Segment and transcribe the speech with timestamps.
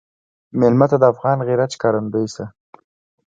[0.59, 2.45] مېلمه ته د افغان غیرت ښکارندوی شه.